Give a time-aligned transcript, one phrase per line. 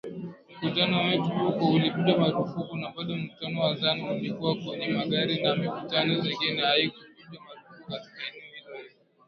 [0.61, 6.23] “Mkutano wetu huko ulipigwa marufuku na bado mkutano wa Zanu ulikuwa kwenye magari na mikutano
[6.23, 8.89] mingine haikupigwa marufuku katika eneo hilo hilo"